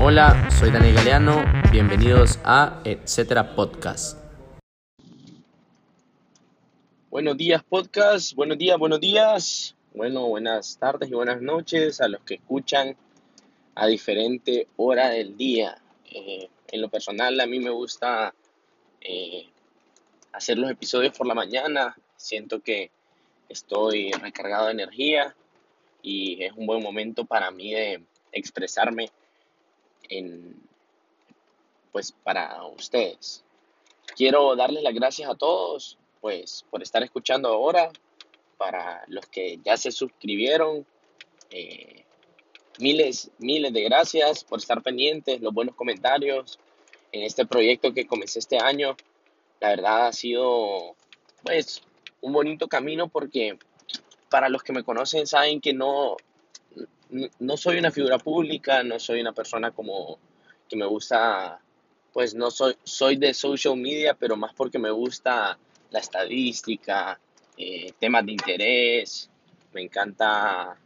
Hola, 0.00 0.50
soy 0.50 0.72
Daniel 0.72 0.96
Galeano, 0.96 1.44
bienvenidos 1.70 2.40
a 2.44 2.80
Etcétera 2.84 3.54
Podcast. 3.54 4.18
Buenos 7.08 7.36
días 7.36 7.62
podcast, 7.62 8.34
buenos 8.34 8.58
días, 8.58 8.76
buenos 8.78 8.98
días. 8.98 9.76
Bueno, 9.94 10.26
buenas 10.26 10.76
tardes 10.76 11.08
y 11.08 11.14
buenas 11.14 11.40
noches 11.40 12.00
a 12.00 12.08
los 12.08 12.20
que 12.22 12.34
escuchan 12.34 12.96
a 13.76 13.86
diferente 13.86 14.66
hora 14.76 15.10
del 15.10 15.36
día. 15.36 15.78
Eh, 16.10 16.48
en 16.72 16.80
lo 16.80 16.88
personal 16.88 17.38
a 17.38 17.46
mí 17.46 17.60
me 17.60 17.70
gusta 17.70 18.34
eh, 19.00 19.46
hacer 20.32 20.58
los 20.58 20.68
episodios 20.68 21.16
por 21.16 21.28
la 21.28 21.34
mañana. 21.34 21.96
Siento 22.16 22.60
que 22.60 22.90
estoy 23.48 24.12
recargado 24.12 24.66
de 24.66 24.72
energía 24.72 25.34
y 26.02 26.42
es 26.42 26.52
un 26.52 26.66
buen 26.66 26.82
momento 26.82 27.24
para 27.24 27.50
mí 27.50 27.72
de 27.72 28.02
expresarme 28.32 29.10
en 30.08 30.54
pues 31.92 32.12
para 32.12 32.62
ustedes. 32.66 33.42
Quiero 34.14 34.54
darles 34.54 34.82
las 34.82 34.94
gracias 34.94 35.30
a 35.30 35.34
todos 35.34 35.98
pues 36.20 36.64
por 36.70 36.82
estar 36.82 37.02
escuchando 37.02 37.48
ahora, 37.48 37.90
para 38.56 39.04
los 39.06 39.26
que 39.26 39.58
ya 39.64 39.76
se 39.76 39.92
suscribieron, 39.92 40.86
eh, 41.50 42.04
miles, 42.78 43.30
miles 43.38 43.72
de 43.72 43.82
gracias 43.82 44.44
por 44.44 44.58
estar 44.58 44.82
pendientes, 44.82 45.40
los 45.40 45.54
buenos 45.54 45.74
comentarios 45.74 46.58
en 47.12 47.22
este 47.22 47.46
proyecto 47.46 47.92
que 47.92 48.06
comencé 48.06 48.38
este 48.38 48.58
año. 48.58 48.96
La 49.60 49.70
verdad 49.70 50.08
ha 50.08 50.12
sido 50.12 50.96
pues 51.42 51.82
un 52.20 52.32
bonito 52.32 52.68
camino 52.68 53.08
porque 53.08 53.58
para 54.28 54.48
los 54.48 54.62
que 54.62 54.72
me 54.72 54.84
conocen 54.84 55.26
saben 55.26 55.60
que 55.60 55.72
no, 55.72 56.16
no 57.38 57.56
soy 57.56 57.78
una 57.78 57.90
figura 57.90 58.18
pública, 58.18 58.82
no 58.82 58.98
soy 58.98 59.20
una 59.20 59.32
persona 59.32 59.70
como 59.70 60.18
que 60.68 60.76
me 60.76 60.86
gusta, 60.86 61.60
pues 62.12 62.34
no 62.34 62.50
soy, 62.50 62.76
soy 62.82 63.16
de 63.16 63.32
social 63.32 63.76
media, 63.76 64.14
pero 64.14 64.36
más 64.36 64.52
porque 64.54 64.78
me 64.78 64.90
gusta 64.90 65.58
la 65.90 65.98
estadística, 66.00 67.20
eh, 67.56 67.92
temas 67.98 68.26
de 68.26 68.32
interés, 68.32 69.30
me 69.72 69.82
encanta 69.82 70.76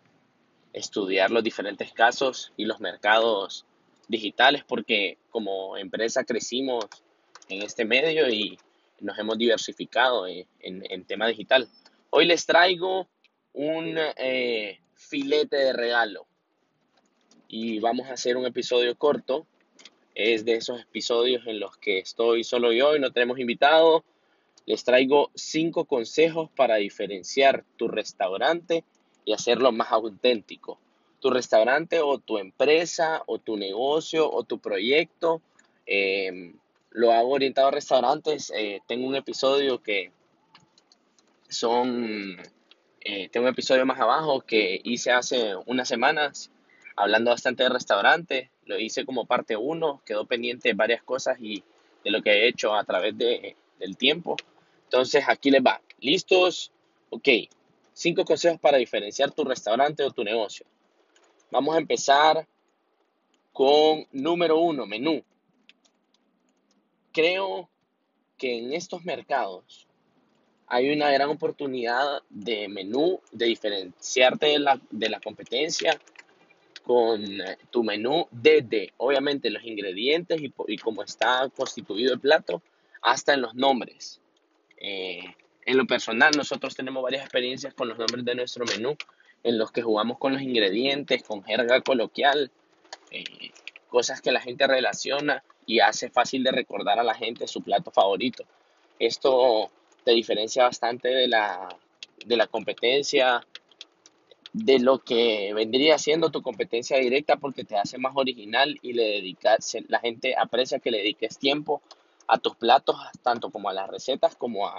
estudiar 0.72 1.30
los 1.30 1.42
diferentes 1.42 1.92
casos 1.92 2.52
y 2.56 2.64
los 2.64 2.80
mercados 2.80 3.64
digitales 4.08 4.64
porque 4.66 5.18
como 5.30 5.76
empresa 5.76 6.24
crecimos 6.24 6.86
en 7.48 7.62
este 7.62 7.84
medio 7.84 8.28
y 8.28 8.58
nos 9.00 9.18
hemos 9.18 9.38
diversificado 9.38 10.26
en, 10.26 10.46
en, 10.60 11.04
tema 11.04 11.26
digital. 11.26 11.68
Hoy 12.10 12.26
les 12.26 12.46
traigo 12.46 13.08
un 13.52 13.96
eh, 14.16 14.80
filete 14.94 15.56
de 15.56 15.72
regalo 15.72 16.26
y 17.48 17.80
vamos 17.80 18.08
a 18.08 18.12
hacer 18.12 18.36
un 18.36 18.46
episodio 18.46 18.96
corto. 18.96 19.46
Es 20.14 20.44
de 20.44 20.56
esos 20.56 20.80
episodios 20.80 21.46
en 21.46 21.60
los 21.60 21.76
que 21.78 21.98
estoy 21.98 22.44
solo 22.44 22.72
yo 22.72 22.96
y 22.96 23.00
no 23.00 23.12
tenemos 23.12 23.38
invitado. 23.38 24.04
Les 24.66 24.84
traigo 24.84 25.30
cinco 25.34 25.84
consejos 25.86 26.50
para 26.54 26.76
diferenciar 26.76 27.64
tu 27.76 27.88
restaurante 27.88 28.84
y 29.24 29.32
hacerlo 29.32 29.72
más 29.72 29.92
auténtico. 29.92 30.78
Tu 31.20 31.30
restaurante 31.30 32.00
o 32.00 32.18
tu 32.18 32.38
empresa 32.38 33.22
o 33.26 33.38
tu 33.38 33.56
negocio 33.56 34.30
o 34.30 34.44
tu 34.44 34.58
proyecto 34.58 35.42
eh, 35.86 36.54
lo 36.90 37.12
hago 37.12 37.30
orientado 37.30 37.68
a 37.68 37.72
restaurantes. 37.72 38.52
Eh, 38.54 38.80
tengo 38.86 39.06
un 39.06 39.16
episodio 39.16 39.82
que 39.82 40.12
son, 41.48 42.36
eh, 43.00 43.28
tengo 43.30 43.46
un 43.46 43.52
episodio 43.52 43.86
más 43.86 44.00
abajo 44.00 44.40
que 44.40 44.80
hice 44.84 45.12
hace 45.12 45.54
unas 45.66 45.88
semanas 45.88 46.50
hablando 46.96 47.30
bastante 47.30 47.62
de 47.62 47.68
restaurantes. 47.68 48.50
Lo 48.64 48.78
hice 48.78 49.04
como 49.04 49.26
parte 49.26 49.56
1, 49.56 50.02
quedó 50.04 50.26
pendiente 50.26 50.72
varias 50.74 51.02
cosas 51.02 51.38
y 51.40 51.62
de 52.04 52.10
lo 52.10 52.22
que 52.22 52.30
he 52.30 52.48
hecho 52.48 52.74
a 52.74 52.84
través 52.84 53.16
de, 53.16 53.56
del 53.78 53.96
tiempo. 53.96 54.36
Entonces 54.84 55.24
aquí 55.28 55.50
les 55.50 55.62
va. 55.62 55.80
¿Listos? 56.00 56.72
Ok. 57.10 57.28
Cinco 57.92 58.24
consejos 58.24 58.58
para 58.60 58.78
diferenciar 58.78 59.30
tu 59.32 59.44
restaurante 59.44 60.02
o 60.04 60.10
tu 60.10 60.24
negocio. 60.24 60.64
Vamos 61.50 61.74
a 61.74 61.78
empezar 61.78 62.46
con 63.52 64.06
número 64.12 64.58
uno, 64.58 64.86
menú 64.86 65.22
creo 67.12 67.68
que 68.36 68.58
en 68.58 68.72
estos 68.72 69.04
mercados 69.04 69.86
hay 70.66 70.90
una 70.90 71.10
gran 71.10 71.28
oportunidad 71.30 72.22
de 72.28 72.68
menú, 72.68 73.20
de 73.32 73.46
diferenciarte 73.46 74.46
de 74.46 74.58
la, 74.60 74.80
de 74.90 75.08
la 75.08 75.20
competencia 75.20 76.00
con 76.84 77.22
eh, 77.22 77.58
tu 77.70 77.82
menú 77.82 78.26
desde, 78.30 78.92
obviamente, 78.96 79.50
los 79.50 79.64
ingredientes 79.64 80.40
y, 80.40 80.52
y 80.68 80.78
cómo 80.78 81.02
está 81.02 81.48
constituido 81.54 82.14
el 82.14 82.20
plato, 82.20 82.62
hasta 83.02 83.34
en 83.34 83.42
los 83.42 83.54
nombres. 83.54 84.20
Eh, 84.76 85.24
en 85.66 85.76
lo 85.76 85.86
personal, 85.86 86.32
nosotros 86.36 86.74
tenemos 86.74 87.02
varias 87.02 87.22
experiencias 87.22 87.74
con 87.74 87.88
los 87.88 87.98
nombres 87.98 88.24
de 88.24 88.34
nuestro 88.34 88.64
menú, 88.64 88.96
en 89.42 89.58
los 89.58 89.72
que 89.72 89.82
jugamos 89.82 90.18
con 90.18 90.32
los 90.32 90.42
ingredientes, 90.42 91.22
con 91.22 91.42
jerga 91.42 91.80
coloquial, 91.80 92.50
eh, 93.10 93.50
cosas 93.88 94.20
que 94.20 94.32
la 94.32 94.40
gente 94.40 94.66
relaciona 94.66 95.42
y 95.66 95.80
hace 95.80 96.10
fácil 96.10 96.42
de 96.42 96.52
recordar 96.52 96.98
a 96.98 97.04
la 97.04 97.14
gente 97.14 97.46
su 97.46 97.62
plato 97.62 97.90
favorito. 97.90 98.44
Esto 98.98 99.70
te 100.04 100.12
diferencia 100.12 100.64
bastante 100.64 101.08
de 101.08 101.28
la, 101.28 101.68
de 102.26 102.36
la 102.36 102.46
competencia, 102.46 103.44
de 104.52 104.78
lo 104.80 104.98
que 104.98 105.52
vendría 105.54 105.96
siendo 105.98 106.30
tu 106.30 106.42
competencia 106.42 106.98
directa 106.98 107.36
porque 107.36 107.64
te 107.64 107.76
hace 107.76 107.98
más 107.98 108.12
original 108.16 108.78
y 108.82 108.92
le 108.92 109.36
la 109.88 110.00
gente 110.00 110.34
aprecia 110.36 110.80
que 110.80 110.90
le 110.90 110.98
dediques 110.98 111.38
tiempo 111.38 111.82
a 112.26 112.38
tus 112.38 112.56
platos, 112.56 112.96
tanto 113.22 113.50
como 113.50 113.68
a 113.68 113.72
las 113.72 113.88
recetas 113.88 114.34
como 114.36 114.66
a, 114.68 114.78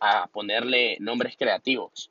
a 0.00 0.26
ponerle 0.28 0.96
nombres 1.00 1.36
creativos. 1.36 2.10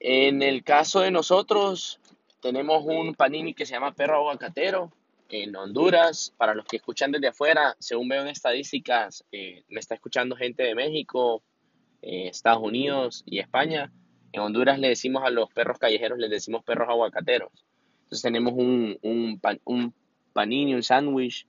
En 0.00 0.42
el 0.42 0.62
caso 0.64 1.00
de 1.00 1.10
nosotros, 1.10 1.98
tenemos 2.40 2.84
un 2.84 3.14
panini 3.14 3.54
que 3.54 3.66
se 3.66 3.72
llama 3.72 3.92
perro 3.92 4.16
aguacatero, 4.16 4.92
en 5.28 5.54
Honduras. 5.56 6.32
Para 6.36 6.54
los 6.54 6.64
que 6.66 6.76
escuchan 6.76 7.12
desde 7.12 7.28
afuera, 7.28 7.76
según 7.78 8.08
veo 8.08 8.22
en 8.22 8.28
estadísticas, 8.28 9.24
eh, 9.32 9.64
me 9.68 9.80
está 9.80 9.94
escuchando 9.94 10.36
gente 10.36 10.62
de 10.62 10.74
México, 10.74 11.42
eh, 12.02 12.28
Estados 12.28 12.62
Unidos 12.62 13.22
y 13.26 13.38
España. 13.38 13.92
En 14.32 14.40
Honduras 14.40 14.78
le 14.78 14.88
decimos 14.88 15.22
a 15.24 15.30
los 15.30 15.50
perros 15.50 15.78
callejeros, 15.78 16.18
les 16.18 16.30
decimos 16.30 16.64
perros 16.64 16.88
aguacateros. 16.88 17.50
Entonces 18.04 18.22
tenemos 18.22 18.54
un, 18.54 18.98
un, 19.02 19.40
un 19.64 19.94
panini, 20.32 20.74
un 20.74 20.82
sándwich 20.82 21.46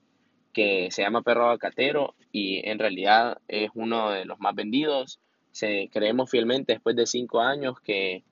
que 0.53 0.89
se 0.91 1.01
llama 1.01 1.21
perro 1.21 1.45
aguacatero 1.45 2.15
y 2.31 2.67
en 2.69 2.79
realidad 2.79 3.39
es 3.47 3.69
uno 3.73 4.11
de 4.11 4.23
los 4.25 4.39
más 4.39 4.55
vendidos. 4.55 5.19
Se, 5.51 5.89
creemos 5.91 6.29
fielmente 6.29 6.73
después 6.73 6.95
de 6.95 7.05
cinco 7.05 7.41
años 7.41 7.79
que 7.81 8.23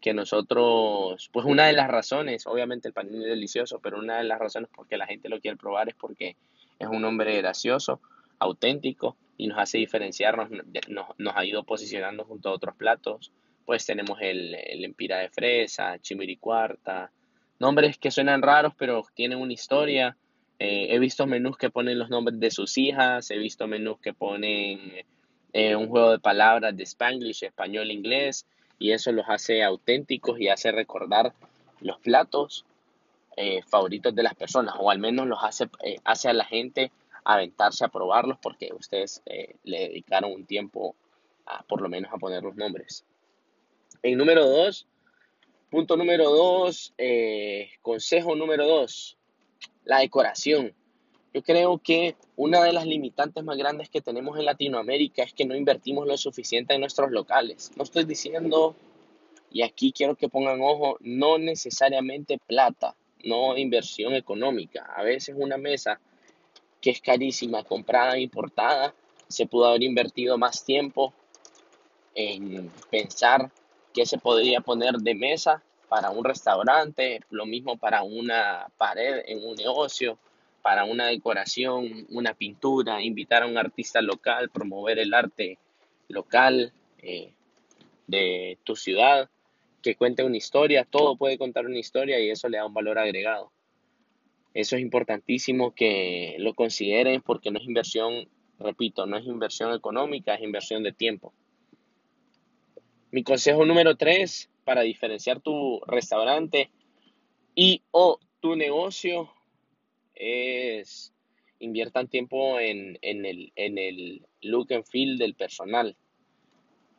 que 0.00 0.14
nosotros, 0.14 1.28
pues 1.32 1.46
una 1.46 1.66
de 1.66 1.74
las 1.74 1.88
razones, 1.88 2.46
obviamente 2.46 2.88
el 2.88 2.94
panini 2.94 3.18
es 3.18 3.30
delicioso, 3.30 3.80
pero 3.80 3.98
una 3.98 4.18
de 4.18 4.24
las 4.24 4.38
razones 4.38 4.70
por 4.74 4.88
que 4.88 4.96
la 4.96 5.06
gente 5.06 5.28
lo 5.28 5.40
quiere 5.40 5.56
probar 5.56 5.88
es 5.88 5.94
porque 5.94 6.36
es 6.78 6.88
un 6.88 7.04
hombre 7.04 7.36
gracioso, 7.36 8.00
auténtico 8.38 9.16
y 9.36 9.46
nos 9.46 9.58
hace 9.58 9.78
diferenciarnos, 9.78 10.48
nos, 10.88 11.36
ha 11.36 11.44
ido 11.44 11.64
posicionando 11.64 12.24
junto 12.24 12.48
a 12.48 12.52
otros 12.52 12.74
platos. 12.76 13.32
Pues 13.66 13.84
tenemos 13.86 14.18
el, 14.22 14.54
el 14.54 14.84
empira 14.84 15.18
de 15.18 15.28
fresa, 15.28 15.98
chimiricuarta, 15.98 17.12
nombres 17.58 17.98
que 17.98 18.10
suenan 18.10 18.42
raros 18.42 18.72
pero 18.76 19.04
tienen 19.14 19.38
una 19.38 19.52
historia. 19.52 20.16
Eh, 20.58 20.88
he 20.90 20.98
visto 20.98 21.26
menús 21.26 21.56
que 21.56 21.70
ponen 21.70 21.98
los 21.98 22.08
nombres 22.08 22.40
de 22.40 22.50
sus 22.50 22.76
hijas, 22.78 23.30
he 23.30 23.38
visto 23.38 23.66
menús 23.66 23.98
que 24.00 24.12
ponen 24.14 24.92
eh, 25.52 25.76
un 25.76 25.88
juego 25.88 26.12
de 26.12 26.18
palabras 26.18 26.76
de 26.76 26.84
spanglish, 26.84 27.44
español, 27.44 27.90
inglés 27.90 28.46
y 28.80 28.92
eso 28.92 29.12
los 29.12 29.26
hace 29.28 29.62
auténticos 29.62 30.40
y 30.40 30.48
hace 30.48 30.72
recordar 30.72 31.32
los 31.80 31.98
platos 32.00 32.64
eh, 33.36 33.62
favoritos 33.62 34.14
de 34.14 34.24
las 34.24 34.34
personas 34.34 34.74
o 34.78 34.90
al 34.90 34.98
menos 34.98 35.26
los 35.26 35.38
hace, 35.42 35.68
eh, 35.84 35.98
hace 36.02 36.28
a 36.28 36.32
la 36.32 36.44
gente 36.44 36.90
aventarse 37.22 37.84
a 37.84 37.88
probarlos 37.88 38.38
porque 38.42 38.70
ustedes 38.76 39.22
eh, 39.26 39.54
le 39.64 39.80
dedicaron 39.80 40.32
un 40.32 40.46
tiempo 40.46 40.96
a, 41.46 41.62
por 41.62 41.82
lo 41.82 41.88
menos 41.88 42.10
a 42.12 42.16
poner 42.16 42.42
los 42.42 42.56
nombres. 42.56 43.04
En 44.02 44.16
número 44.16 44.46
dos, 44.46 44.86
punto 45.70 45.96
número 45.96 46.30
dos, 46.30 46.94
consejo 47.82 48.34
número 48.34 48.66
dos, 48.66 49.18
la 49.84 49.98
decoración. 49.98 50.74
Yo 51.32 51.42
creo 51.42 51.78
que 51.78 52.16
una 52.36 52.62
de 52.64 52.72
las 52.72 52.86
limitantes 52.86 53.44
más 53.44 53.56
grandes 53.56 53.88
que 53.88 54.00
tenemos 54.00 54.36
en 54.38 54.46
Latinoamérica 54.46 55.22
es 55.22 55.32
que 55.32 55.44
no 55.44 55.54
invertimos 55.54 56.06
lo 56.06 56.16
suficiente 56.16 56.74
en 56.74 56.80
nuestros 56.80 57.12
locales. 57.12 57.70
No 57.76 57.84
estoy 57.84 58.04
diciendo, 58.04 58.74
y 59.50 59.62
aquí 59.62 59.92
quiero 59.92 60.16
que 60.16 60.28
pongan 60.28 60.60
ojo, 60.60 60.96
no 61.00 61.38
necesariamente 61.38 62.38
plata, 62.38 62.96
no 63.22 63.56
inversión 63.56 64.14
económica. 64.14 64.92
A 64.96 65.02
veces 65.02 65.36
una 65.38 65.56
mesa 65.56 66.00
que 66.80 66.90
es 66.90 67.00
carísima, 67.00 67.62
comprada, 67.62 68.18
importada, 68.18 68.92
se 69.28 69.46
pudo 69.46 69.66
haber 69.66 69.84
invertido 69.84 70.36
más 70.36 70.64
tiempo 70.64 71.12
en 72.14 72.70
pensar 72.90 73.50
qué 73.94 74.04
se 74.04 74.18
podría 74.18 74.60
poner 74.60 74.94
de 74.94 75.14
mesa 75.14 75.62
para 75.88 76.10
un 76.10 76.24
restaurante, 76.24 77.20
lo 77.30 77.46
mismo 77.46 77.76
para 77.76 78.02
una 78.02 78.68
pared 78.76 79.22
en 79.26 79.44
un 79.44 79.54
negocio, 79.54 80.18
para 80.62 80.84
una 80.84 81.06
decoración, 81.06 82.06
una 82.10 82.34
pintura, 82.34 83.02
invitar 83.02 83.42
a 83.42 83.46
un 83.46 83.56
artista 83.56 84.02
local, 84.02 84.50
promover 84.50 84.98
el 84.98 85.14
arte 85.14 85.58
local 86.08 86.72
eh, 86.98 87.32
de 88.06 88.58
tu 88.64 88.76
ciudad, 88.76 89.30
que 89.82 89.96
cuente 89.96 90.24
una 90.24 90.36
historia, 90.36 90.84
todo 90.84 91.16
puede 91.16 91.38
contar 91.38 91.66
una 91.66 91.78
historia 91.78 92.20
y 92.20 92.30
eso 92.30 92.48
le 92.48 92.58
da 92.58 92.66
un 92.66 92.74
valor 92.74 92.98
agregado. 92.98 93.52
Eso 94.52 94.76
es 94.76 94.82
importantísimo 94.82 95.74
que 95.74 96.36
lo 96.38 96.54
consideren 96.54 97.22
porque 97.22 97.50
no 97.50 97.58
es 97.58 97.64
inversión, 97.64 98.28
repito, 98.58 99.06
no 99.06 99.16
es 99.16 99.24
inversión 99.24 99.72
económica, 99.74 100.34
es 100.34 100.42
inversión 100.42 100.82
de 100.82 100.92
tiempo. 100.92 101.32
Mi 103.12 103.22
consejo 103.22 103.64
número 103.64 103.96
tres 103.96 104.50
para 104.64 104.82
diferenciar 104.82 105.40
tu 105.40 105.80
restaurante 105.86 106.70
y 107.54 107.82
o 107.90 108.18
tu 108.40 108.56
negocio 108.56 109.32
es 110.20 111.12
inviertan 111.60 112.08
tiempo 112.08 112.58
en, 112.58 112.98
el, 113.02 113.52
en 113.56 113.78
el 113.78 114.26
look 114.42 114.72
and 114.72 114.84
feel 114.84 115.18
del 115.18 115.34
personal. 115.34 115.96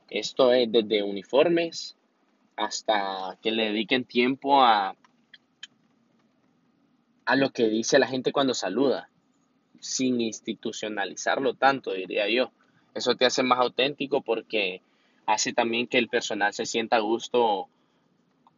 Esto 0.09 0.53
es 0.53 0.71
desde 0.71 1.03
uniformes 1.03 1.95
hasta 2.55 3.37
que 3.41 3.51
le 3.51 3.65
dediquen 3.65 4.05
tiempo 4.05 4.61
a, 4.61 4.95
a 7.25 7.35
lo 7.35 7.51
que 7.51 7.69
dice 7.69 7.99
la 7.99 8.07
gente 8.07 8.31
cuando 8.31 8.53
saluda, 8.53 9.09
sin 9.79 10.21
institucionalizarlo 10.21 11.55
tanto, 11.55 11.93
diría 11.93 12.27
yo. 12.29 12.51
Eso 12.93 13.15
te 13.15 13.25
hace 13.25 13.41
más 13.41 13.59
auténtico 13.59 14.21
porque 14.21 14.81
hace 15.25 15.53
también 15.53 15.87
que 15.87 15.97
el 15.97 16.09
personal 16.09 16.53
se 16.53 16.65
sienta 16.65 16.97
a 16.97 16.99
gusto 16.99 17.67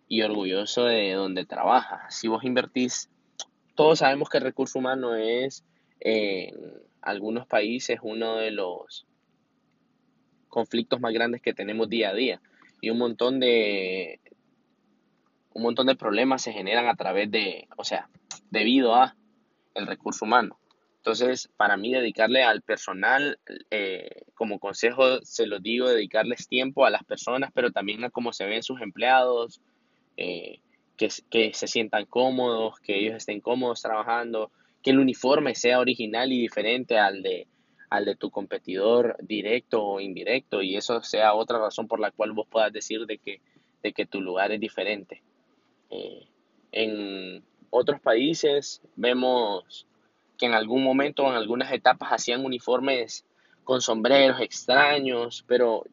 y 0.07 0.21
orgulloso 0.21 0.85
de 0.85 1.13
donde 1.13 1.45
trabaja. 1.45 2.09
Si 2.09 2.27
vos 2.27 2.43
invertís, 2.43 3.09
todos 3.75 3.99
sabemos 3.99 4.29
que 4.29 4.37
el 4.37 4.43
recurso 4.43 4.79
humano 4.79 5.15
es 5.15 5.63
en 5.99 6.55
algunos 7.01 7.47
países 7.47 7.99
uno 8.01 8.37
de 8.37 8.51
los 8.51 9.05
conflictos 10.47 10.99
más 10.99 11.13
grandes 11.13 11.41
que 11.41 11.53
tenemos 11.53 11.89
día 11.89 12.09
a 12.09 12.13
día 12.13 12.41
y 12.81 12.89
un 12.89 12.97
montón 12.97 13.39
de 13.39 14.19
un 15.53 15.63
montón 15.63 15.87
de 15.87 15.95
problemas 15.95 16.41
se 16.41 16.51
generan 16.51 16.87
a 16.87 16.95
través 16.95 17.29
de, 17.29 17.67
o 17.77 17.83
sea, 17.83 18.09
debido 18.49 18.95
a 18.95 19.15
el 19.75 19.87
recurso 19.87 20.25
humano. 20.25 20.59
Entonces, 20.97 21.49
para 21.57 21.77
mí 21.77 21.93
dedicarle 21.93 22.43
al 22.43 22.61
personal, 22.61 23.37
eh, 23.69 24.23
como 24.35 24.59
consejo 24.59 25.21
se 25.23 25.45
lo 25.45 25.59
digo, 25.59 25.89
dedicarles 25.89 26.47
tiempo 26.47 26.85
a 26.85 26.89
las 26.89 27.03
personas, 27.03 27.51
pero 27.53 27.71
también 27.71 28.03
a 28.03 28.09
cómo 28.09 28.33
se 28.33 28.45
ven 28.45 28.63
sus 28.63 28.81
empleados, 28.81 29.61
eh, 30.17 30.61
que, 31.29 31.53
se 31.53 31.67
sientan 31.67 32.05
cómodos, 32.05 32.79
que 32.79 32.99
ellos 32.99 33.15
estén 33.15 33.41
cómodos 33.41 33.81
trabajando, 33.81 34.51
que 34.81 34.91
el 34.91 34.99
uniforme 34.99 35.55
sea 35.55 35.79
original 35.79 36.31
y 36.31 36.41
diferente 36.41 36.97
al 36.97 37.23
de, 37.23 37.47
al 37.89 38.05
de 38.05 38.15
tu 38.15 38.29
competidor 38.29 39.15
directo 39.21 39.83
o 39.83 39.99
indirecto, 39.99 40.61
y 40.61 40.75
eso 40.75 41.01
sea 41.01 41.33
otra 41.33 41.59
razón 41.59 41.87
por 41.87 41.99
la 41.99 42.11
cual 42.11 42.33
vos 42.33 42.47
puedas 42.49 42.71
decir 42.73 43.05
de 43.05 43.17
que, 43.17 43.41
de 43.81 43.93
que 43.93 44.05
tu 44.05 44.21
lugar 44.21 44.51
es 44.51 44.59
diferente. 44.59 45.21
Eh, 45.89 46.27
en 46.71 47.43
otros 47.69 47.99
países 48.01 48.81
vemos 48.95 49.87
que 50.37 50.45
en 50.47 50.53
algún 50.53 50.83
momento, 50.83 51.27
en 51.27 51.35
algunas 51.35 51.71
etapas, 51.71 52.11
hacían 52.11 52.43
uniformes 52.43 53.25
con 53.63 53.81
sombreros 53.81 54.41
extraños, 54.41 55.43
pero 55.47 55.83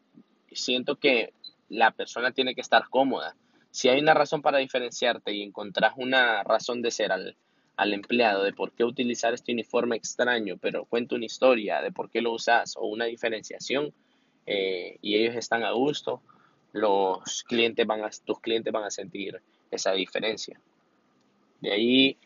siento 0.51 0.95
que 0.97 1.33
la 1.69 1.91
persona 1.91 2.31
tiene 2.31 2.53
que 2.53 2.61
estar 2.61 2.89
cómoda. 2.89 3.35
Si 3.71 3.87
hay 3.87 4.01
una 4.01 4.13
razón 4.13 4.41
para 4.41 4.57
diferenciarte 4.57 5.33
y 5.33 5.41
encontrás 5.41 5.93
una 5.95 6.43
razón 6.43 6.81
de 6.81 6.91
ser 6.91 7.11
al, 7.11 7.35
empleado 7.77 8.43
de 8.43 8.53
por 8.53 8.73
qué 8.73 8.83
utilizar 8.83 9.33
este 9.33 9.53
uniforme 9.53 9.95
extraño, 9.95 10.57
pero 10.61 10.85
cuenta 10.85 11.15
una 11.15 11.25
historia 11.25 11.81
de 11.81 11.91
por 11.91 12.11
qué 12.11 12.21
lo 12.21 12.33
usas 12.33 12.75
o 12.77 12.85
una 12.85 13.05
diferenciación 13.05 13.93
eh, 14.45 14.97
y 15.01 15.15
ellos 15.15 15.35
están 15.35 15.63
a 15.63 15.71
gusto, 15.71 16.21
los 16.73 17.43
clientes 17.43 17.87
van 17.87 18.03
a, 18.03 18.09
tus 18.23 18.39
clientes 18.39 18.71
van 18.71 18.83
a 18.83 18.91
sentir 18.91 19.41
esa 19.71 19.93
diferencia. 19.93 20.59
De 21.61 21.71
ahí, 21.71 22.17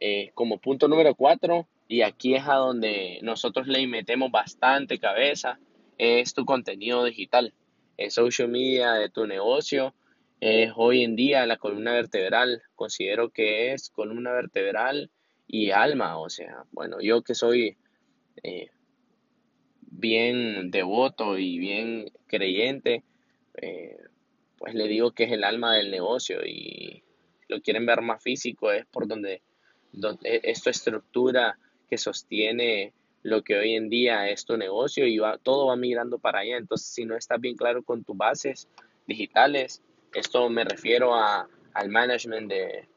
eh, 0.00 0.30
como 0.34 0.58
punto 0.58 0.88
número 0.88 1.14
cuatro, 1.14 1.66
y 1.86 2.02
aquí 2.02 2.34
es 2.34 2.46
a 2.46 2.54
donde 2.54 3.18
nosotros 3.22 3.66
le 3.66 3.86
metemos 3.86 4.30
bastante 4.30 4.98
cabeza, 4.98 5.58
es 5.96 6.34
tu 6.34 6.44
contenido 6.44 7.04
digital. 7.04 7.54
El 7.96 8.10
social 8.10 8.48
media 8.48 8.92
de 8.94 9.08
tu 9.08 9.26
negocio 9.26 9.94
es 10.40 10.72
hoy 10.76 11.02
en 11.02 11.16
día 11.16 11.46
la 11.46 11.56
columna 11.56 11.92
vertebral. 11.92 12.62
Considero 12.74 13.30
que 13.30 13.72
es 13.72 13.90
columna 13.90 14.32
vertebral 14.32 15.10
y 15.46 15.70
alma. 15.70 16.18
O 16.18 16.28
sea, 16.28 16.64
bueno, 16.72 17.00
yo 17.00 17.22
que 17.22 17.34
soy 17.34 17.76
eh, 18.42 18.70
bien 19.80 20.70
devoto 20.70 21.38
y 21.38 21.58
bien 21.58 22.12
creyente, 22.26 23.02
eh, 23.54 23.96
pues 24.58 24.74
le 24.74 24.86
digo 24.86 25.12
que 25.12 25.24
es 25.24 25.32
el 25.32 25.44
alma 25.44 25.74
del 25.74 25.90
negocio 25.90 26.44
y 26.44 27.02
lo 27.48 27.60
quieren 27.60 27.86
ver 27.86 28.02
más 28.02 28.22
físico 28.22 28.70
es 28.70 28.86
por 28.86 29.08
donde, 29.08 29.42
donde 29.92 30.40
esta 30.44 30.70
estructura 30.70 31.58
que 31.88 31.96
sostiene 31.96 32.92
lo 33.22 33.42
que 33.42 33.56
hoy 33.56 33.74
en 33.74 33.88
día 33.88 34.28
es 34.28 34.44
tu 34.44 34.56
negocio 34.56 35.06
y 35.06 35.18
va, 35.18 35.38
todo 35.38 35.66
va 35.66 35.76
migrando 35.76 36.18
para 36.18 36.40
allá. 36.40 36.56
Entonces, 36.56 36.88
si 36.88 37.04
no 37.04 37.16
estás 37.16 37.40
bien 37.40 37.56
claro 37.56 37.82
con 37.82 38.04
tus 38.04 38.16
bases 38.16 38.68
digitales, 39.06 39.82
esto 40.14 40.48
me 40.48 40.64
refiero 40.64 41.14
a, 41.14 41.48
al 41.74 41.88
management 41.88 42.48
de, 42.48 42.88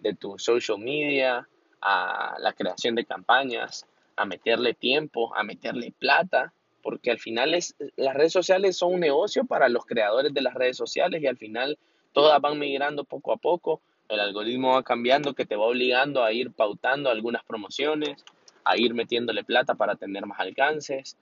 de 0.00 0.14
tu 0.14 0.38
social 0.38 0.78
media, 0.78 1.48
a 1.80 2.36
la 2.40 2.52
creación 2.52 2.94
de 2.94 3.04
campañas, 3.04 3.86
a 4.16 4.24
meterle 4.24 4.74
tiempo, 4.74 5.34
a 5.36 5.42
meterle 5.42 5.92
plata, 5.98 6.52
porque 6.82 7.10
al 7.10 7.18
final 7.18 7.54
es, 7.54 7.74
las 7.96 8.14
redes 8.14 8.32
sociales 8.32 8.76
son 8.76 8.94
un 8.94 9.00
negocio 9.00 9.44
para 9.44 9.68
los 9.68 9.84
creadores 9.84 10.32
de 10.32 10.40
las 10.40 10.54
redes 10.54 10.76
sociales 10.76 11.22
y 11.22 11.26
al 11.26 11.36
final 11.36 11.78
todas 12.12 12.40
van 12.40 12.58
migrando 12.58 13.04
poco 13.04 13.32
a 13.32 13.36
poco, 13.36 13.80
el 14.08 14.20
algoritmo 14.20 14.74
va 14.74 14.82
cambiando 14.82 15.34
que 15.34 15.46
te 15.46 15.56
va 15.56 15.66
obligando 15.66 16.22
a 16.22 16.32
ir 16.32 16.52
pautando 16.52 17.10
algunas 17.10 17.44
promociones, 17.44 18.24
a 18.64 18.76
ir 18.76 18.94
metiéndole 18.94 19.44
plata 19.44 19.74
para 19.74 19.96
tener 19.96 20.24
más 20.26 20.40
alcances. 20.40 21.16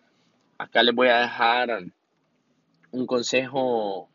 Acá 0.59 0.83
les 0.83 0.95
voy 0.95 1.09
a 1.09 1.21
dejar 1.21 1.85
un 2.93 3.07
consejo 3.07 4.09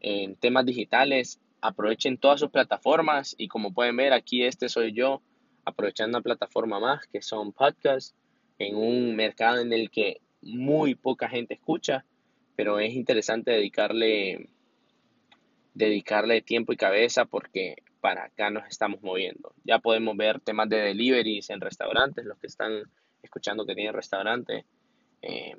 en 0.00 0.36
temas 0.36 0.66
digitales. 0.66 1.40
Aprovechen 1.60 2.18
todas 2.18 2.40
sus 2.40 2.50
plataformas 2.50 3.34
y 3.38 3.48
como 3.48 3.72
pueden 3.72 3.96
ver 3.96 4.12
aquí 4.12 4.44
este 4.44 4.68
soy 4.68 4.92
yo 4.92 5.22
aprovechando 5.64 6.18
una 6.18 6.22
plataforma 6.22 6.78
más 6.78 7.06
que 7.06 7.22
son 7.22 7.52
podcasts 7.52 8.14
en 8.58 8.76
un 8.76 9.16
mercado 9.16 9.60
en 9.60 9.72
el 9.72 9.90
que 9.90 10.20
muy 10.42 10.94
poca 10.94 11.28
gente 11.28 11.54
escucha, 11.54 12.04
pero 12.54 12.78
es 12.78 12.94
interesante 12.94 13.50
dedicarle, 13.50 14.48
dedicarle 15.74 16.40
tiempo 16.40 16.72
y 16.72 16.76
cabeza 16.76 17.24
porque 17.24 17.82
para 18.00 18.24
acá 18.24 18.50
nos 18.50 18.66
estamos 18.68 19.02
moviendo. 19.02 19.52
Ya 19.64 19.80
podemos 19.80 20.16
ver 20.16 20.40
temas 20.40 20.68
de 20.68 20.76
deliveries 20.76 21.50
en 21.50 21.60
restaurantes, 21.60 22.24
los 22.24 22.38
que 22.38 22.46
están 22.46 22.84
escuchando 23.22 23.66
que 23.66 23.74
tienen 23.74 23.92
restaurante. 23.92 24.64
Eh, 25.22 25.56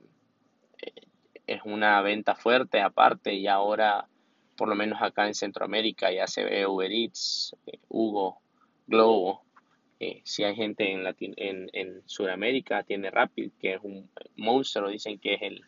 es 1.46 1.62
una 1.63 2.01
venta 2.01 2.36
fuerte 2.36 2.82
aparte 2.82 3.34
y 3.34 3.48
ahora, 3.48 4.08
por 4.58 4.68
lo 4.68 4.76
menos 4.76 5.02
acá 5.02 5.28
en 5.28 5.36
Centroamérica, 5.36 6.12
ya 6.12 6.28
se 6.28 6.44
ve 6.44 6.66
Uber 6.66 6.92
Eats, 6.92 7.56
eh, 7.68 7.80
Hugo, 7.88 8.42
Globo, 8.88 9.44
eh, 10.00 10.22
si 10.24 10.44
hay 10.44 10.56
gente 10.56 10.92
en, 10.92 11.06
en, 11.38 11.70
en 11.74 12.02
Sudamérica, 12.06 12.84
tiene 12.84 13.10
Rapid, 13.10 13.52
que 13.60 13.76
es 13.76 13.80
un 13.82 14.10
monstruo, 14.36 14.90
dicen 14.90 15.20
que 15.20 15.36
es 15.36 15.42
el, 15.42 15.62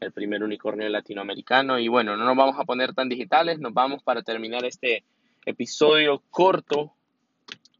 el 0.00 0.12
primer 0.12 0.42
unicornio 0.42 0.88
latinoamericano. 0.88 1.78
Y 1.78 1.88
bueno, 1.88 2.16
no 2.16 2.24
nos 2.24 2.36
vamos 2.36 2.56
a 2.58 2.64
poner 2.64 2.92
tan 2.94 3.08
digitales, 3.08 3.60
nos 3.60 3.72
vamos 3.72 4.02
para 4.02 4.22
terminar 4.22 4.64
este 4.64 5.04
episodio 5.46 6.22
corto, 6.30 6.94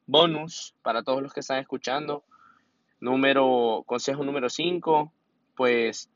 bonus 0.06 0.74
para 0.82 1.02
todos 1.02 1.22
los 1.22 1.32
que 1.32 1.40
están 1.40 1.58
escuchando. 1.58 2.24
Número, 3.00 3.82
consejo 3.84 4.24
número 4.24 4.48
5, 4.48 5.12
pues 5.56 6.08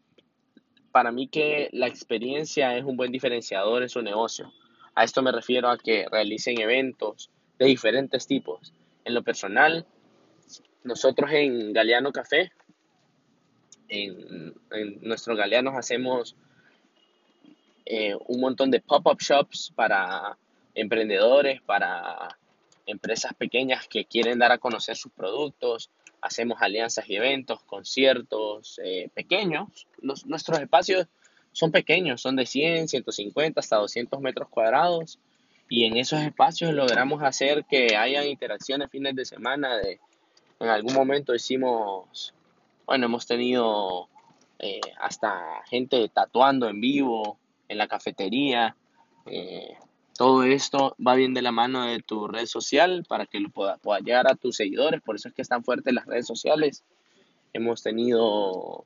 para 0.96 1.12
mí 1.12 1.28
que 1.28 1.68
la 1.74 1.88
experiencia 1.88 2.74
es 2.74 2.82
un 2.82 2.96
buen 2.96 3.12
diferenciador 3.12 3.82
en 3.82 3.90
su 3.90 4.00
negocio. 4.00 4.50
A 4.94 5.04
esto 5.04 5.20
me 5.20 5.30
refiero 5.30 5.68
a 5.68 5.76
que 5.76 6.06
realicen 6.10 6.58
eventos 6.58 7.30
de 7.58 7.66
diferentes 7.66 8.26
tipos 8.26 8.72
en 9.04 9.12
lo 9.12 9.22
personal, 9.22 9.84
nosotros 10.84 11.30
en 11.32 11.74
Galeano 11.74 12.12
Café, 12.12 12.50
en, 13.88 14.54
nuestros 15.02 15.36
Galeanos 15.36 15.74
hacemos 15.76 16.34
eh, 17.84 18.14
un 18.28 18.40
montón 18.40 18.70
de 18.70 18.80
pop-up 18.80 19.18
shops 19.20 19.74
para 19.76 20.38
emprendedores, 20.74 21.60
para 21.60 22.38
empresas 22.86 23.34
pequeñas 23.34 23.86
que 23.86 24.06
quieren 24.06 24.38
dar 24.38 24.50
a 24.50 24.56
conocer 24.56 24.96
sus 24.96 25.12
productos. 25.12 25.90
Hacemos 26.26 26.60
alianzas 26.60 27.08
y 27.08 27.14
eventos, 27.14 27.62
conciertos 27.62 28.80
eh, 28.82 29.08
pequeños. 29.14 29.86
nuestros 30.00 30.58
espacios 30.58 31.06
son 31.52 31.70
pequeños, 31.70 32.20
son 32.20 32.34
de 32.34 32.46
100, 32.46 32.88
150 32.88 33.60
hasta 33.60 33.76
200 33.76 34.20
metros 34.20 34.48
cuadrados 34.48 35.20
y 35.68 35.84
en 35.84 35.96
esos 35.96 36.20
espacios 36.20 36.72
logramos 36.72 37.22
hacer 37.22 37.64
que 37.64 37.96
hayan 37.96 38.26
interacciones 38.26 38.90
fines 38.90 39.14
de 39.14 39.24
semana. 39.24 39.76
De, 39.76 40.00
en 40.60 40.68
algún 40.68 40.94
momento 40.94 41.34
hicimos, 41.34 42.34
bueno, 42.86 43.06
hemos 43.06 43.26
tenido 43.26 44.08
eh, 44.58 44.80
hasta 44.98 45.62
gente 45.68 46.08
tatuando 46.08 46.68
en 46.68 46.80
vivo 46.80 47.38
en 47.68 47.78
la 47.78 47.86
cafetería. 47.86 48.76
Eh, 49.26 49.76
todo 50.16 50.44
esto 50.44 50.96
va 51.04 51.14
bien 51.14 51.34
de 51.34 51.42
la 51.42 51.52
mano 51.52 51.84
de 51.84 52.00
tu 52.00 52.26
red 52.28 52.46
social 52.46 53.04
para 53.08 53.26
que 53.26 53.40
lo 53.40 53.50
pueda, 53.50 53.76
pueda 53.78 54.00
llegar 54.00 54.30
a 54.30 54.34
tus 54.34 54.56
seguidores. 54.56 55.02
Por 55.02 55.16
eso 55.16 55.28
es 55.28 55.34
que 55.34 55.42
están 55.42 55.64
fuertes 55.64 55.92
las 55.92 56.06
redes 56.06 56.26
sociales. 56.26 56.84
Hemos 57.52 57.82
tenido, 57.82 58.84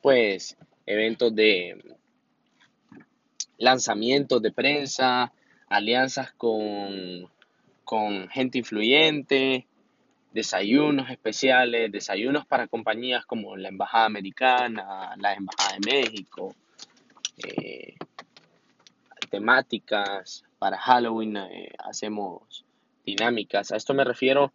pues, 0.00 0.56
eventos 0.86 1.34
de 1.34 1.82
lanzamientos 3.58 4.42
de 4.42 4.52
prensa, 4.52 5.32
alianzas 5.68 6.32
con, 6.32 7.28
con 7.84 8.28
gente 8.28 8.58
influyente, 8.58 9.66
desayunos 10.32 11.10
especiales, 11.10 11.92
desayunos 11.92 12.46
para 12.46 12.66
compañías 12.66 13.24
como 13.26 13.56
la 13.56 13.68
Embajada 13.68 14.06
Americana, 14.06 15.14
la 15.18 15.34
Embajada 15.34 15.78
de 15.78 15.92
México, 15.92 16.54
eh, 17.36 17.94
temáticas 19.30 20.44
para 20.62 20.78
Halloween, 20.78 21.36
eh, 21.38 21.72
hacemos 21.80 22.64
dinámicas. 23.04 23.72
A 23.72 23.76
esto 23.76 23.94
me 23.94 24.04
refiero, 24.04 24.52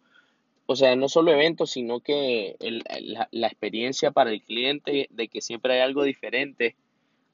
o 0.64 0.74
sea, 0.74 0.96
no 0.96 1.10
solo 1.10 1.32
eventos, 1.32 1.72
sino 1.72 2.00
que 2.00 2.56
la, 2.60 3.28
la 3.30 3.46
experiencia 3.46 4.10
para 4.10 4.30
el 4.30 4.42
cliente 4.42 5.08
de 5.10 5.28
que 5.28 5.42
siempre 5.42 5.74
hay 5.74 5.80
algo 5.80 6.04
diferente, 6.04 6.76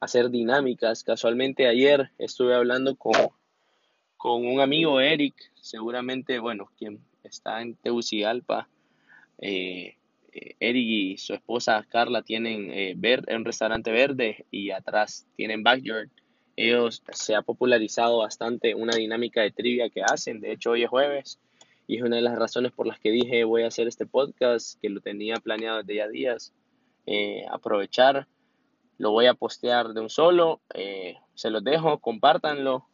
hacer 0.01 0.29
dinámicas. 0.31 1.05
Casualmente 1.05 1.69
ayer 1.69 2.11
estuve 2.19 2.53
hablando 2.57 2.97
con 2.97 3.15
con 4.25 4.47
un 4.47 4.59
amigo 4.59 5.01
Eric, 5.01 5.35
seguramente, 5.61 6.39
bueno, 6.39 6.71
quien 6.79 6.99
está 7.23 7.61
en 7.61 7.77
Tegucigalpa, 7.77 8.71
eh, 9.37 9.99
eh, 10.33 10.57
Eric 10.61 10.87
y 10.87 11.19
su 11.19 11.35
esposa 11.35 11.87
Carla 11.87 12.23
tienen 12.23 12.71
eh, 12.73 12.97
un 13.29 13.45
restaurante 13.45 13.93
verde 13.93 14.47
y 14.51 14.71
atrás 14.71 15.27
tienen 15.37 15.63
backyard. 15.63 16.09
Ellos 16.57 17.03
se 17.13 17.35
ha 17.35 17.43
popularizado 17.43 18.19
bastante 18.19 18.75
una 18.75 18.97
dinámica 18.97 19.43
de 19.43 19.51
trivia 19.51 19.91
que 19.91 20.03
hacen. 20.03 20.41
De 20.41 20.53
hecho, 20.53 20.71
hoy 20.71 20.85
es 20.85 20.91
jueves 20.91 21.41
y 21.87 21.97
es 21.97 22.03
una 22.03 22.17
de 22.17 22.23
las 22.23 22.39
razones 22.39 22.73
por 22.73 22.87
las 22.87 22.99
que 22.99 23.11
dije 23.11 23.45
voy 23.45 23.63
a 23.63 23.69
hacer 23.69 23.89
este 23.89 24.07
podcast, 24.07 24.81
que 24.81 24.89
lo 24.89 25.01
tenía 25.01 25.37
planeado 25.37 25.79
desde 25.79 25.97
ya 25.97 26.09
días. 26.09 26.53
aprovechar, 27.51 28.27
lo 28.99 29.11
voy 29.11 29.27
a 29.27 29.35
postear 29.35 29.95
de 29.95 30.01
un 30.01 30.11
solo. 30.11 30.61
se 31.35 31.51
los 31.51 31.65
dejo, 31.65 31.99
compártanlo 31.99 32.87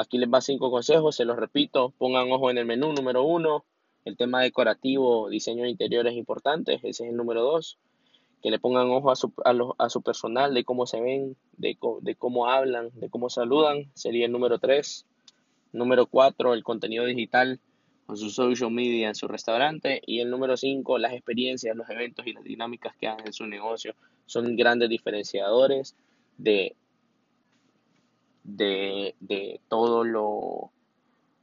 Aquí 0.00 0.16
les 0.16 0.30
va 0.32 0.40
cinco 0.40 0.70
consejos, 0.70 1.16
se 1.16 1.26
los 1.26 1.36
repito, 1.36 1.92
pongan 1.98 2.32
ojo 2.32 2.50
en 2.50 2.56
el 2.56 2.64
menú 2.64 2.94
número 2.94 3.22
uno, 3.22 3.66
el 4.06 4.16
tema 4.16 4.40
decorativo, 4.40 5.28
diseño 5.28 5.64
de 5.64 5.68
interior 5.68 6.06
es 6.06 6.14
importante, 6.14 6.76
ese 6.76 6.88
es 6.88 7.00
el 7.00 7.16
número 7.16 7.42
dos, 7.42 7.78
que 8.42 8.50
le 8.50 8.58
pongan 8.58 8.90
ojo 8.90 9.10
a 9.10 9.16
su, 9.16 9.32
a, 9.78 9.90
su 9.90 10.02
personal, 10.02 10.54
de 10.54 10.64
cómo 10.64 10.86
se 10.86 11.00
ven, 11.00 11.36
de, 11.56 11.76
de, 12.00 12.14
cómo 12.14 12.48
hablan, 12.48 12.90
de 12.94 13.10
cómo 13.10 13.28
saludan, 13.28 13.90
sería 13.94 14.26
el 14.26 14.32
número 14.32 14.58
tres. 14.58 15.06
Número 15.72 16.06
cuatro, 16.06 16.54
el 16.54 16.64
contenido 16.64 17.04
digital 17.04 17.60
con 18.06 18.16
su 18.16 18.30
social 18.30 18.70
media 18.70 19.08
en 19.08 19.14
su 19.14 19.28
restaurante. 19.28 20.02
Y 20.04 20.20
el 20.20 20.30
número 20.30 20.56
cinco, 20.56 20.98
las 20.98 21.12
experiencias, 21.12 21.76
los 21.76 21.88
eventos 21.90 22.26
y 22.26 22.32
las 22.32 22.42
dinámicas 22.42 22.96
que 22.96 23.06
hagan 23.06 23.26
en 23.26 23.32
su 23.32 23.46
negocio 23.46 23.94
son 24.26 24.56
grandes 24.56 24.88
diferenciadores 24.88 25.94
de 26.38 26.74
de, 28.42 29.14
de 29.20 29.60
todo 29.68 30.04
lo, 30.04 30.70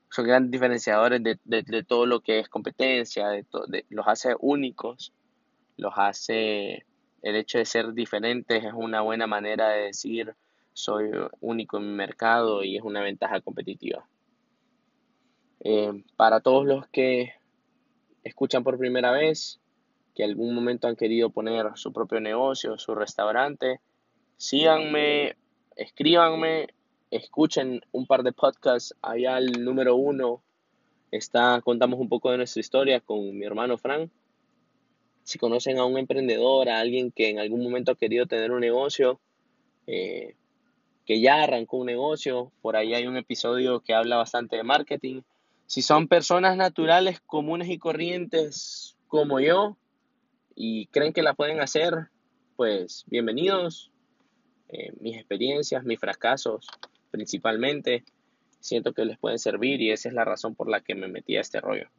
son 0.10 0.26
grandes 0.26 0.52
diferenciadores 0.52 1.22
de, 1.24 1.40
de, 1.44 1.84
todo 1.84 2.06
lo 2.06 2.22
que 2.22 2.40
es 2.40 2.50
competencia, 2.50 3.30
de, 3.30 3.46
de, 3.68 3.86
los 3.90 4.08
hace 4.08 4.36
únicos, 4.40 5.14
los 5.78 5.94
hace, 5.96 6.86
el 7.22 7.36
hecho 7.36 7.58
de 7.58 7.66
ser 7.66 7.94
diferentes 7.94 8.64
es 8.64 8.74
una 8.74 9.02
buena 9.02 9.28
manera 9.28 9.70
de 9.70 9.84
decir 9.84 10.36
soy 10.74 11.10
único 11.40 11.78
en 11.78 11.88
mi 11.88 11.94
mercado 11.94 12.64
y 12.64 12.78
es 12.78 12.84
una 12.84 13.02
ventaja 13.02 13.42
competitiva. 13.42 14.08
Eh, 15.60 16.04
para 16.16 16.40
todos 16.40 16.66
los 16.66 16.88
que 16.88 17.34
escuchan 18.24 18.64
por 18.64 18.78
primera 18.78 19.12
vez, 19.12 19.60
que 20.14 20.24
algún 20.24 20.54
momento 20.54 20.88
han 20.88 20.96
querido 20.96 21.32
poner 21.32 21.66
su 21.76 21.92
propio 21.92 22.20
negocio, 22.20 22.78
su 22.78 22.94
restaurante, 22.94 23.80
síganme, 24.38 25.36
escríbanme 25.76 26.68
escuchen 27.12 27.82
un 27.92 28.06
par 28.06 28.24
de 28.24 28.32
podcasts. 28.32 28.96
Allá 29.02 29.38
el 29.38 29.64
número 29.64 29.96
uno 29.96 30.42
está, 31.12 31.62
contamos 31.62 32.00
un 32.00 32.10
poco 32.10 32.32
de 32.32 32.38
nuestra 32.38 32.60
historia 32.60 33.00
con 33.00 33.38
mi 33.38 33.46
hermano 33.46 33.78
Frank. 33.78 34.12
Si 35.28 35.38
conocen 35.38 35.78
a 35.78 35.84
un 35.84 35.98
emprendedor, 35.98 36.70
a 36.70 36.80
alguien 36.80 37.12
que 37.12 37.30
en 37.30 37.38
algún 37.38 37.62
momento 37.62 37.92
ha 37.92 37.98
querido 37.98 38.28
tener 38.28 38.50
un 38.54 38.62
negocio, 38.62 39.20
eh, 39.86 40.36
que 41.06 41.20
ya 41.20 41.44
arrancó 41.44 41.76
un 41.76 41.88
negocio, 41.88 42.54
por 42.62 42.78
ahí 42.78 42.94
hay 42.94 43.08
un 43.08 43.18
episodio 43.18 43.82
que 43.82 43.94
habla 43.94 44.16
bastante 44.16 44.56
de 44.56 44.64
marketing. 44.64 45.24
Si 45.66 45.82
son 45.82 46.08
personas 46.08 46.56
naturales, 46.56 47.20
comunes 47.20 47.68
y 47.68 47.78
corrientes 47.78 48.96
como 49.10 49.42
yo 49.42 49.76
y 50.56 50.86
creen 50.88 51.12
que 51.12 51.24
la 51.24 51.34
pueden 51.34 51.60
hacer, 51.60 52.08
pues 52.56 53.04
bienvenidos. 53.08 53.92
Eh, 54.70 54.94
mis 55.02 55.18
experiencias, 55.18 55.84
mis 55.84 56.00
fracasos, 56.00 56.68
principalmente, 57.12 58.06
siento 58.62 58.94
que 58.94 59.04
les 59.04 59.18
pueden 59.18 59.40
servir 59.40 59.82
y 59.82 59.92
esa 59.92 60.08
es 60.08 60.16
la 60.16 60.24
razón 60.24 60.56
por 60.56 60.70
la 60.70 60.80
que 60.80 60.96
me 60.96 61.10
metí 61.10 61.36
a 61.36 61.42
este 61.42 61.60
rollo. 61.60 61.90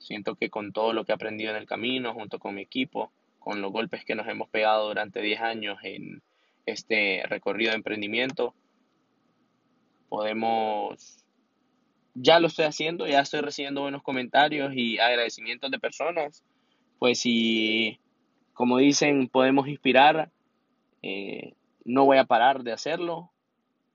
Siento 0.00 0.34
que 0.34 0.50
con 0.50 0.72
todo 0.72 0.92
lo 0.92 1.04
que 1.04 1.12
he 1.12 1.14
aprendido 1.14 1.50
en 1.50 1.56
el 1.58 1.66
camino, 1.66 2.14
junto 2.14 2.38
con 2.38 2.54
mi 2.54 2.62
equipo, 2.62 3.12
con 3.38 3.60
los 3.60 3.70
golpes 3.70 4.04
que 4.04 4.14
nos 4.14 4.26
hemos 4.26 4.48
pegado 4.48 4.88
durante 4.88 5.20
10 5.20 5.40
años 5.40 5.78
en 5.82 6.22
este 6.66 7.22
recorrido 7.28 7.70
de 7.70 7.76
emprendimiento, 7.76 8.54
podemos, 10.08 11.24
ya 12.14 12.40
lo 12.40 12.48
estoy 12.48 12.64
haciendo, 12.64 13.06
ya 13.06 13.20
estoy 13.20 13.42
recibiendo 13.42 13.82
buenos 13.82 14.02
comentarios 14.02 14.72
y 14.74 14.98
agradecimientos 14.98 15.70
de 15.70 15.78
personas, 15.78 16.42
pues 16.98 17.20
si, 17.20 18.00
como 18.54 18.78
dicen, 18.78 19.28
podemos 19.28 19.68
inspirar, 19.68 20.30
eh, 21.02 21.54
no 21.84 22.06
voy 22.06 22.18
a 22.18 22.24
parar 22.24 22.62
de 22.62 22.72
hacerlo, 22.72 23.30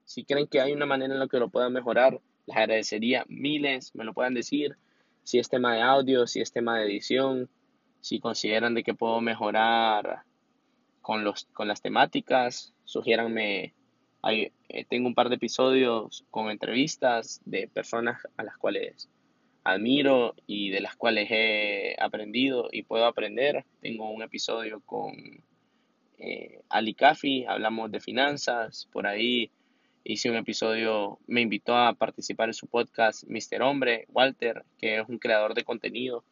si 0.06 0.24
creen 0.24 0.48
que 0.48 0.62
hay 0.62 0.72
una 0.72 0.86
manera 0.86 1.14
en 1.14 1.20
la 1.20 1.28
que 1.28 1.40
lo 1.40 1.50
puedan 1.50 1.74
mejorar, 1.74 2.22
les 2.46 2.56
agradecería 2.56 3.26
miles, 3.28 3.94
me 3.96 4.04
lo 4.04 4.14
puedan 4.14 4.36
decir. 4.36 4.78
Si 5.26 5.40
es 5.40 5.50
tema 5.50 5.74
de 5.74 5.82
audio, 5.82 6.28
si 6.28 6.40
es 6.40 6.52
tema 6.52 6.78
de 6.78 6.86
edición, 6.86 7.50
si 8.00 8.20
consideran 8.20 8.76
de 8.76 8.84
que 8.84 8.94
puedo 8.94 9.22
mejorar 9.22 10.22
con, 11.02 11.24
los, 11.24 11.46
con 11.46 11.68
las 11.68 11.82
temáticas, 11.82 12.76
sugiéranme. 12.84 13.74
Hay, 14.22 14.52
eh, 14.70 14.86
tengo 14.86 15.08
un 15.08 15.16
par 15.16 15.30
de 15.30 15.36
episodios 15.36 16.26
con 16.30 16.52
entrevistas 16.52 17.42
de 17.44 17.68
personas 17.68 18.22
a 18.38 18.44
las 18.44 18.56
cuales 18.58 19.10
admiro 19.64 20.36
y 20.46 20.70
de 20.70 20.82
las 20.82 20.96
cuales 20.96 21.28
he 21.32 21.96
aprendido 22.00 22.70
y 22.72 22.84
puedo 22.84 23.06
aprender. 23.06 23.66
Tengo 23.82 24.12
un 24.12 24.22
episodio 24.22 24.80
con 24.86 25.44
eh, 26.20 26.62
Ali 26.70 26.94
Kafi, 26.94 27.46
hablamos 27.46 27.92
de 27.92 28.00
finanzas, 28.00 28.88
por 28.92 29.08
ahí 29.08 29.50
hice 30.06 30.30
un 30.30 30.38
episodio, 30.38 31.20
me 31.26 31.42
invitó 31.42 31.76
a 31.76 31.94
participar 31.94 32.50
en 32.50 32.54
su 32.54 32.68
podcast 32.68 33.24
Mr. 33.28 33.64
Hombre, 33.64 34.06
Walter, 34.14 34.64
que 34.78 35.00
es 35.00 35.10
un 35.10 35.18
creador 35.18 35.56
de 35.56 35.64
contenido 35.64 36.24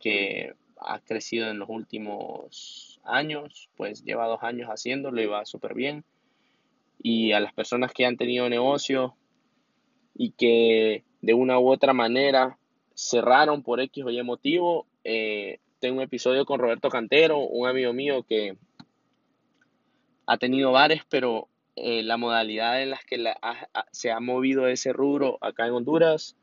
que 0.00 0.54
ha 0.80 1.00
crecido 1.00 1.50
en 1.50 1.58
los 1.58 1.68
últimos 1.68 3.00
años, 3.02 3.68
pues 3.76 4.04
lleva 4.04 4.28
dos 4.28 4.42
años 4.42 4.68
haciéndolo 4.68 5.20
y 5.20 5.26
va 5.26 5.44
súper 5.44 5.74
bien. 5.74 6.04
Y 7.02 7.32
a 7.32 7.40
las 7.40 7.52
personas 7.52 7.92
que 7.92 8.06
han 8.06 8.16
tenido 8.16 8.48
negocio 8.48 9.16
y 10.14 10.30
que 10.30 11.02
de 11.20 11.34
una 11.34 11.58
u 11.58 11.70
otra 11.70 11.92
manera 11.92 12.56
cerraron 12.94 13.64
por 13.64 13.80
X 13.80 14.04
o 14.04 14.10
Y 14.10 14.22
motivo, 14.22 14.86
eh, 15.02 15.58
tengo 15.80 15.96
un 15.96 16.02
episodio 16.02 16.44
con 16.44 16.60
Roberto 16.60 16.88
Cantero, 16.88 17.40
un 17.40 17.68
amigo 17.68 17.92
mío 17.92 18.22
que 18.22 18.56
ha 20.26 20.36
tenido 20.38 20.70
bares, 20.70 21.02
pero 21.08 21.48
eh, 21.82 22.02
la 22.02 22.16
modalidad 22.16 22.82
en 22.82 22.90
la 22.90 23.00
que 23.06 23.22
se 23.92 24.10
ha 24.10 24.20
movido 24.20 24.66
ese 24.68 24.92
rubro 24.92 25.38
acá 25.40 25.66
en 25.66 25.72
Honduras 25.72 26.36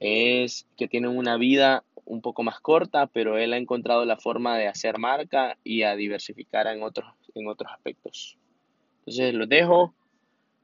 es 0.00 0.66
que 0.76 0.88
tienen 0.88 1.16
una 1.16 1.36
vida 1.36 1.84
un 2.04 2.20
poco 2.20 2.42
más 2.42 2.60
corta, 2.60 3.06
pero 3.06 3.38
él 3.38 3.52
ha 3.52 3.56
encontrado 3.56 4.04
la 4.04 4.16
forma 4.16 4.58
de 4.58 4.68
hacer 4.68 4.98
marca 4.98 5.56
y 5.64 5.82
a 5.82 5.96
diversificar 5.96 6.66
en 6.66 6.82
otros, 6.82 7.12
en 7.34 7.48
otros 7.48 7.72
aspectos. 7.72 8.36
Entonces 9.00 9.34
los 9.34 9.48
dejo. 9.48 9.94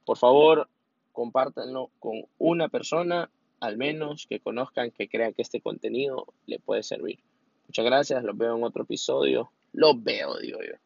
Por 0.04 0.19
favor, 0.19 0.69
compártanlo 1.12 1.90
con 1.99 2.25
una 2.38 2.69
persona, 2.69 3.30
al 3.61 3.76
menos 3.76 4.26
que 4.26 4.40
conozcan, 4.40 4.90
que 4.90 5.09
crean 5.09 5.35
que 5.35 5.42
este 5.42 5.61
contenido 5.61 6.26
le 6.47 6.59
puede 6.59 6.83
servir. 6.83 7.21
Muchas 7.66 7.85
gracias, 7.85 8.25
los 8.25 8.37
veo 8.37 8.57
en 8.57 8.64
otro 8.64 8.83
episodio. 8.83 9.52
Los 9.73 10.02
veo, 10.02 10.38
digo 10.38 10.59
yo. 10.61 10.76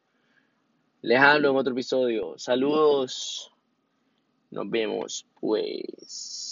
Les 1.04 1.18
hablo 1.18 1.50
en 1.50 1.56
otro 1.56 1.75
episodio. 1.75 2.38
Saludos. 2.38 3.52
Nos 4.50 4.70
vemos, 4.70 5.26
pues. 5.38 6.44